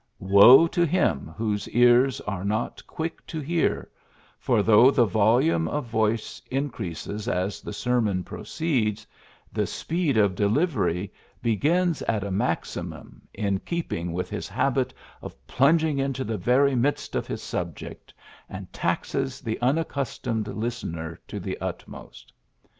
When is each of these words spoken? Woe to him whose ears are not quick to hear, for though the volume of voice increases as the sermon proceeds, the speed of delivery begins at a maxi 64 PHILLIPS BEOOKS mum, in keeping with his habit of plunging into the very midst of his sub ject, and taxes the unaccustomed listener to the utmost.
Woe 0.17 0.65
to 0.69 0.83
him 0.83 1.31
whose 1.37 1.69
ears 1.69 2.21
are 2.21 2.43
not 2.43 2.81
quick 2.87 3.23
to 3.27 3.39
hear, 3.39 3.87
for 4.39 4.63
though 4.63 4.89
the 4.89 5.05
volume 5.05 5.67
of 5.67 5.85
voice 5.85 6.41
increases 6.49 7.27
as 7.27 7.61
the 7.61 7.71
sermon 7.71 8.23
proceeds, 8.23 9.05
the 9.53 9.67
speed 9.67 10.17
of 10.17 10.33
delivery 10.33 11.13
begins 11.43 12.01
at 12.07 12.23
a 12.23 12.31
maxi 12.31 12.81
64 12.81 12.83
PHILLIPS 12.83 12.85
BEOOKS 13.03 13.03
mum, 13.03 13.21
in 13.35 13.59
keeping 13.59 14.11
with 14.11 14.31
his 14.31 14.47
habit 14.47 14.91
of 15.21 15.35
plunging 15.45 15.99
into 15.99 16.23
the 16.23 16.35
very 16.39 16.73
midst 16.73 17.13
of 17.15 17.27
his 17.27 17.43
sub 17.43 17.75
ject, 17.75 18.11
and 18.49 18.73
taxes 18.73 19.39
the 19.39 19.61
unaccustomed 19.61 20.47
listener 20.47 21.19
to 21.27 21.39
the 21.39 21.59
utmost. 21.61 22.33